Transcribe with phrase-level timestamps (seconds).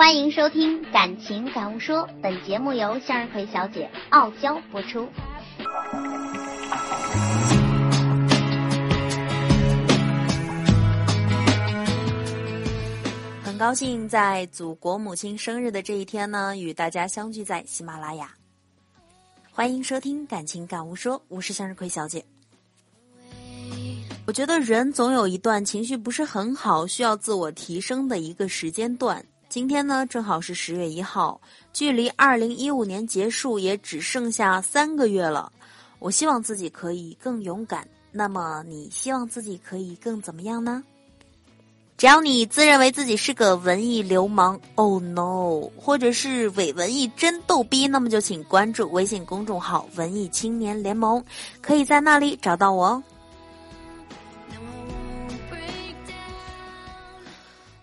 [0.00, 5.06] 欢迎收听《感情感悟说》，本节目由向日葵小姐傲娇播出。
[13.44, 18.32] 很高兴在祖国母亲生日的这一天呢，与大家相聚在喜马拉雅。
[19.52, 22.24] 欢迎收听《感情感悟说》，我是向日葵小姐。
[24.26, 29.22] 我觉得人总有一段情绪不是很好，需要自我提升的一个时间段。
[29.50, 31.40] 今天呢，正好是十月一号，
[31.72, 35.50] 距离二零一五年结束也只剩下三个月了。
[35.98, 37.84] 我希望自己可以更勇敢。
[38.12, 40.84] 那么，你希望自己可以更怎么样呢？
[41.96, 51.22] 只要你自认为自己是个文艺流氓，Oh no，或者是伪文艺真逗逼，那么就请关注微信公众号“文艺青年联盟”，
[51.60, 53.02] 可以在那里找到我哦。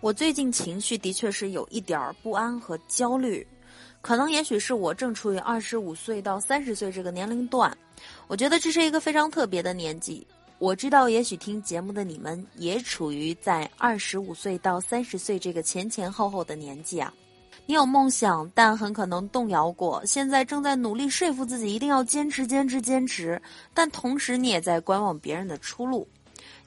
[0.00, 3.44] 我最近情绪的确是有一点儿不安和焦虑，
[4.02, 7.76] 可能也许是我正处于二十五岁到三十岁这个年龄段，
[8.28, 10.24] 我觉得这是一个非常特别的年纪。
[10.58, 17.12] 我知道，也许听节目的你们也处于在二十五岁到三十岁这个前前后后的年纪啊。
[17.64, 23.40] 你有梦想，但很可能动摇过，现在正在努力说服自己一定要坚持、坚持、坚持，
[23.74, 26.06] 但同时你也在观望别人的出路。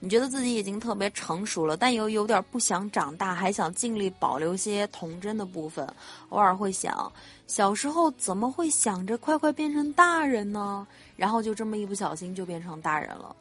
[0.01, 5.85] 你觉得自己已经特别成熟了，但又有点不想长大，还想尽力保留些童真的部分。
[6.29, 7.11] 偶尔会想，
[7.47, 10.87] 小时候怎么会想着快快变成大人呢？
[11.17, 13.35] 然后就这么一不小心就变成大人了。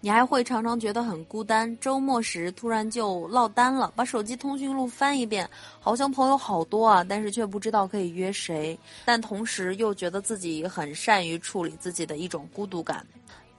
[0.00, 5.46] 你还会常常觉得很孤单，周末时突然就落单了，把手机通讯录翻一遍，
[5.80, 8.78] 好像朋友好多啊，但是却不知道可以约谁。
[9.04, 13.04] 但同时又觉得自己很善于处理自己的一种孤独感。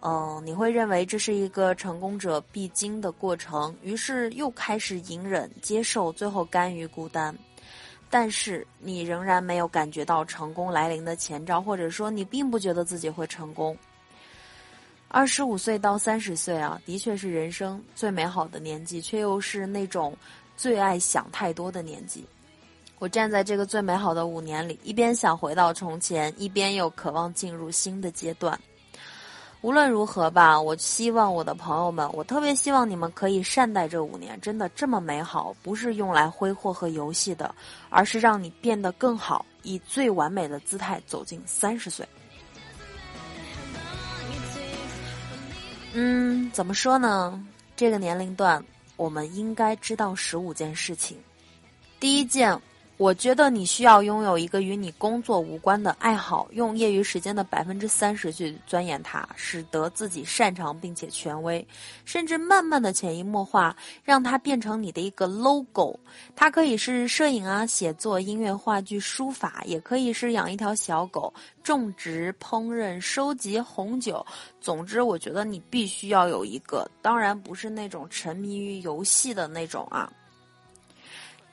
[0.01, 7.37] 嗯，你会认为这是一个成功者必经的过程，于是又开始隐忍、接受，最后甘于孤单。
[8.09, 13.77] 但是你仍然没有感觉到成功来临的前兆，或者说你并不觉得自己会成功。
[15.09, 20.15] 二十五岁到三十岁啊，的确是人生最美好的年纪，却又是那种
[20.55, 22.25] 最爱想太多的年纪。
[22.99, 28.59] 我站在这个最美好的五年里，一边想回到从前，一边又渴望进入新的阶段。
[29.61, 37.53] 无论如何吧，我希望我的朋友们，我特别希望你们可以善待这五年，真的这么美好，不是用来挥霍和游戏的，
[37.89, 42.07] 而是让你变得更好，以最完美的姿态走进三十岁。
[45.93, 47.45] 嗯，怎么说呢？
[47.75, 48.63] 这个年龄段，
[48.95, 51.17] 我们应该知道十五件事情。
[51.99, 52.57] 第一件。
[52.99, 61.65] 我觉得你需要拥有一个与你工作无关的爱好，用业余时间的百分之三十去钻研它，使得自己擅长并且权威，
[62.03, 63.73] 甚至慢慢的潜移默化，
[64.03, 65.97] 让它变成你的一个 logo。
[66.35, 71.33] 它可以是摄影啊、写作、音乐、话剧、书法，也可以是养一条小狗、
[71.63, 74.25] 种植、烹饪、收集红酒。
[74.59, 80.11] 总之，我觉得你必须要有一个，当然不是那种沉迷于游戏的那种啊。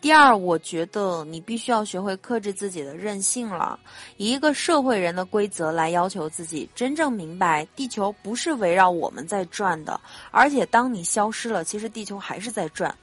[0.07, 3.77] 第二，我觉得你必须要学会克制自己的任性了，
[4.19, 10.01] 以一个社会人的规则来要求自己，真正明白地球不是围绕我们在转的，
[10.31, 12.97] 而且当你消失了，其实地球还是在转。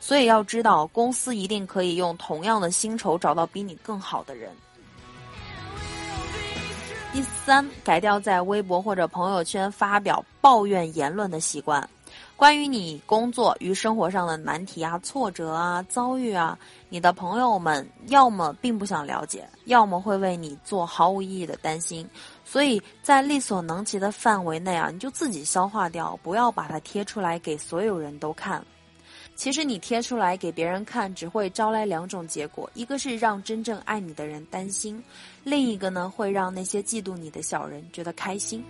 [0.00, 4.50] 所以要知道，公司一定可以用同样的薪酬找到比你更好的人。
[7.12, 11.88] 第三，改掉在微博或者朋友圈发表抱怨言论的习惯。
[12.38, 16.56] 关于你工作与生活上的难题啊、挫折啊、遭遇啊，
[16.88, 22.08] 你的朋友们要么并不想了解，要么会为你做毫无意义的担心。
[22.44, 28.64] 所以在力所能及的范围内啊，你就自己消化掉，不要把它贴出来给所有人都看。
[29.34, 35.02] 其实你贴出来给别人看，只会招来两种结果：一个是让真正爱你的人担心，
[35.42, 38.64] 另一个呢会让那些嫉妒你的小人觉得开心。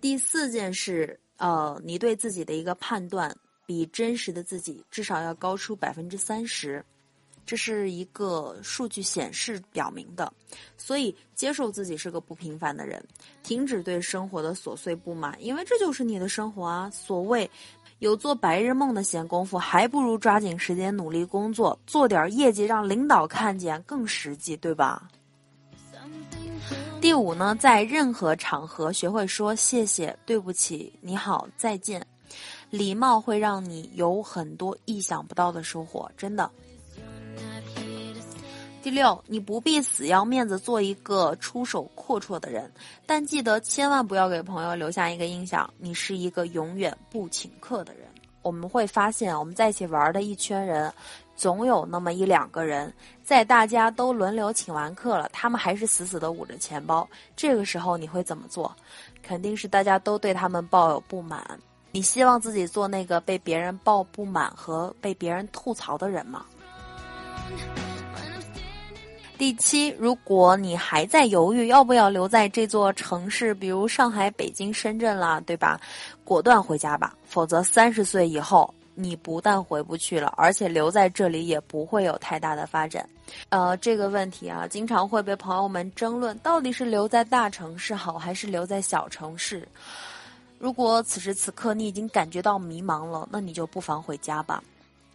[0.00, 3.34] 第四件事，呃，你对自己的一个判断
[3.66, 6.84] 比真实的自己至少要高出百分之三十，
[7.44, 10.32] 这是一个数据显示表明的。
[10.76, 13.04] 所以，接受自己是个不平凡的人，
[13.42, 16.88] 停止对生活的琐碎不满，因为这就是你的生活啊。
[16.90, 17.50] 所谓
[17.98, 25.08] 有做白日梦的闲工夫，还不如抓紧时间努力工作，做点业绩让领导看见更实际，对吧？
[27.00, 32.04] 第五呢，在任何场合学会说谢谢、对不起、你好、再见，
[32.70, 36.50] 礼貌会让你有很多意想不到的收获，真的。
[38.80, 42.70] 第六，你不必死要面子做一个出手阔绰的人，
[43.04, 48.06] 但记得千万不要给朋友留下一个印象，你是一个永远不请客的人。
[48.40, 50.92] 我们会发现，我们在一起玩的一圈人。
[51.38, 52.92] 总有那么一两个人，
[53.22, 57.08] 在大家都轮流请完客了，他们还是死死的捂着钱包。
[57.36, 58.74] 这个时候你会怎么做？
[59.22, 61.40] 肯定是大家都对他们抱有不满。
[61.92, 66.44] 你希望自己做那个被别人抱不满和被别人吐槽的人吗？
[69.38, 75.80] 第七，如果你还在犹豫要不要留在这座城市，比如上海、北京、深圳啦，对吧？
[76.24, 83.08] 果断回家吧，否则三十岁以后你不但回不去了，而且留在这里也不会有太大的发展。
[83.48, 89.66] 呃，这个问题啊，经常会被朋友们争论，到底是留在大城市好，还是留在小城市？
[90.58, 94.60] 如果此时此刻你已经感觉到迷茫了，那你就不妨回家吧。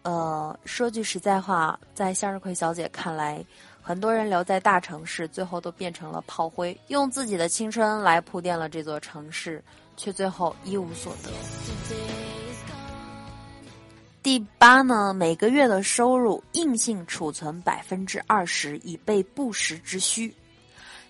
[0.03, 3.43] 呃，说句实在话，在向日葵小姐看来。
[3.85, 9.61] 很多人留在大城市，最后都变成了炮灰，用自己的青春来铺垫了这座城市，
[9.97, 12.22] 却最后一无所得。
[14.23, 20.33] 第八呢，每个月的收入硬性储存百分之二十，以备不时之需。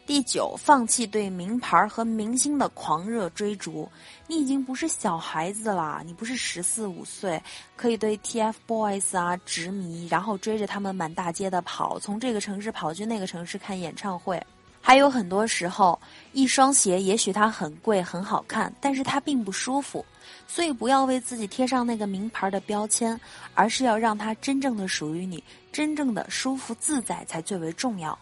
[0.03, 3.87] 第九，放弃对名牌和明星的狂热追逐。
[4.25, 7.39] 你已经不是小孩子啦，你不是十四五岁，
[7.75, 14.41] 可以对 TFBOYS 啊执迷，然后追着他们满大街的跑，从这个城市跑去那个城市看演唱会。
[14.85, 15.97] 还有很多时候，
[16.33, 20.05] 一双鞋也许它很贵很好看，但是它并不舒服。
[20.45, 23.19] 所以不要为自己贴上那个名牌的标签，
[23.53, 25.41] 而是要让它真正的属于你，
[25.71, 28.17] 真正的舒服自在才最为重要。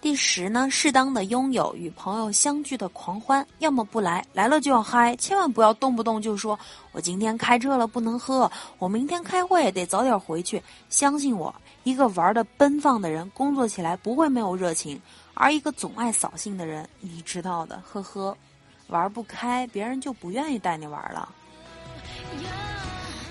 [0.00, 6.58] 第十呢，适当的拥有与朋友相聚的狂欢，要么不来，来了就要嗨，千万不要动不动就说
[6.92, 10.62] 我今天开车了不能喝，我明天开会得早点回去。
[10.88, 14.98] 相信我，一个玩的奔放的人，工作起来不会没有热情；
[15.34, 18.34] 而一个总爱扫兴的人，你知道的，呵呵，
[18.86, 21.28] 玩不开，别人就不愿意带你玩了。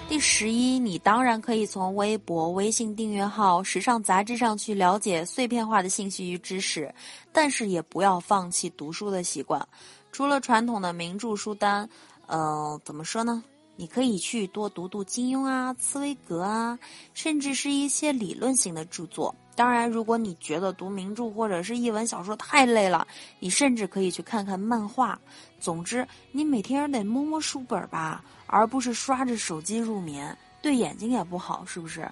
[0.10, 6.92] 第十一，你当然可以从微博、微信订阅号、时尚杂志上去了解碎片化的信息与知识，
[7.32, 9.66] 但是也不要放弃读书的习惯。
[10.12, 11.88] 除了传统的名著书单，
[12.26, 13.44] 嗯，怎么说呢？
[13.80, 16.78] 你可以去多读读金庸啊、茨威格啊，
[17.14, 19.34] 甚至是一些理论型的著作。
[19.56, 23.08] 当然，如果你觉得读名著或者是译文小说太累了，
[23.40, 25.18] 你甚至可以去看看漫画。
[25.62, 28.22] 总之，你每天得摸摸书本吧。
[28.48, 32.06] 而不是刷着手机入眠，对眼睛也不好，是不是？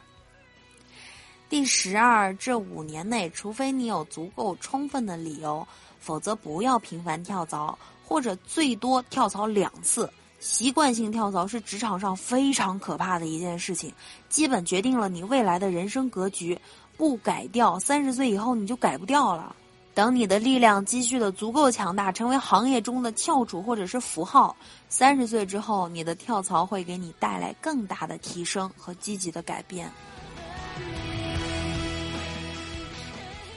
[1.50, 5.68] 第十二，这五年内，除非你有足够充分的理由，
[6.00, 7.78] 否则不要频繁跳槽，
[8.08, 10.10] 或者最多跳槽两次。
[10.40, 13.92] 习惯性跳槽是职场上非常可怕的一件事情，
[14.30, 16.58] 基本决定了你未来的人生格局。
[16.96, 19.56] 不改掉，三十岁以后你就改不掉了。
[19.94, 24.56] 等你的力量积蓄的足够强大，成为行业中的翘楚或者是符号，
[24.90, 29.92] 三十岁之后，你的跳槽会给你带来更大的提升和积极的改变。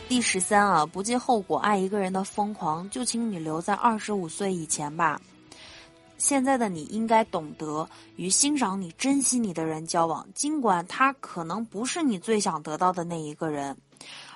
[0.06, 5.21] 第十三啊，不计后果爱一个人的疯狂，就请你留在二十五岁以前吧。
[6.20, 13.76] 现在的你应该懂得与欣赏你、珍惜你的人交往，尽管他可能不是你最想得到的那一个人。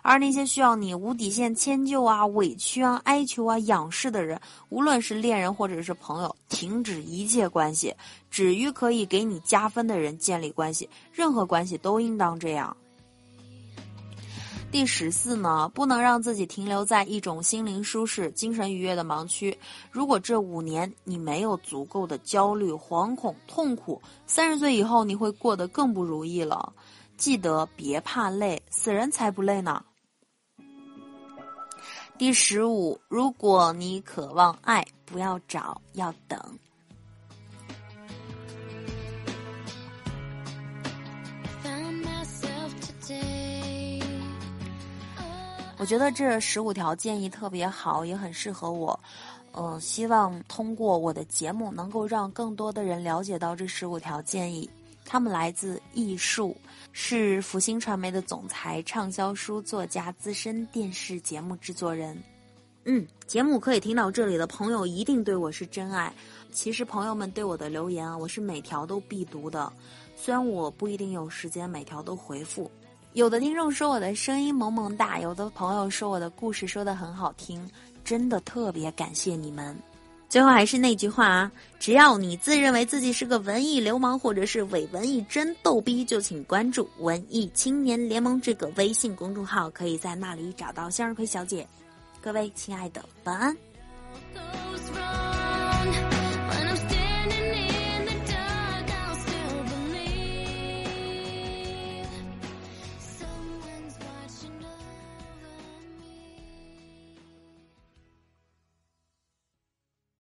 [0.03, 7.95] 而那些需要你无底线迁就啊、委屈啊、哀求啊、仰视的人，无论是恋人或者是朋友，停止一切关系，
[8.31, 10.89] 只与可以给你加分的人建立关系。
[11.13, 12.77] 任何关系都应当这样。
[14.75, 19.57] 第十四呢，不能让自己停留在一种心灵舒适、精神愉悦的盲区。
[19.93, 26.73] 如果这五年你没有足够的焦虑、惶恐、痛苦，三十岁以后你会过得更不如意了。
[27.17, 29.81] 记得别怕累，死人才不累呢。
[32.19, 36.59] 第十五，如果你渴望爱，不要找，要等。
[45.85, 48.99] 我觉得这十五条建议特别好，也很适合我。
[49.53, 54.67] 嗯，希望通过我的节目，能够让更多的人了解到这十五条建议。
[55.05, 56.57] 他们来自艺术，
[56.93, 62.19] 是福星传媒的总裁、畅销书作家、资深电视节目制作人。
[62.85, 66.11] 嗯，节目可以听到这里的朋友一定对我是真爱。
[66.51, 69.71] 其实朋友们对我的留言啊，我是每条都必读的，
[70.17, 72.71] 虽然我不一定有时间每条都回复。
[73.15, 77.65] 有的听众说我的声音萌萌哒，有的朋友说我的故事说的很好听，
[78.05, 79.77] 真的特别感谢你们。
[80.29, 91.65] 最后还是那句话啊，只要你自认为自己是个文艺流氓或者是伪文艺真逗逼，就请关注“文艺青年联盟”这个微信公众号，可以在那里找到向日葵小姐。
[92.21, 93.57] 各位亲爱的，晚安。